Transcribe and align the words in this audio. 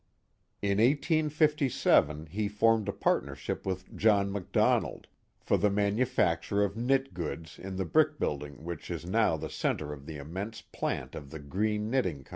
In 0.63 0.79
1857 0.79 2.25
^^ 2.25 2.49
formed 2.51 2.89
a 2.89 2.91
partnership 2.91 3.67
with 3.67 3.95
John 3.95 4.31
McDonald, 4.31 5.05
for 5.39 5.57
the 5.57 5.69
manufacture 5.69 6.63
of 6.63 6.75
knit 6.75 7.13
goods 7.13 7.59
in 7.59 7.75
the 7.75 7.85
brick 7.85 8.17
building 8.17 8.63
which 8.63 8.89
is 8.89 9.05
now 9.05 9.37
the 9.37 9.47
centre 9.47 9.93
of 9.93 10.07
the 10.07 10.17
immense 10.17 10.63
plant 10.63 11.13
of 11.13 11.29
the 11.29 11.37
Greene 11.37 11.91
Knitting 11.91 12.23
Co. 12.23 12.29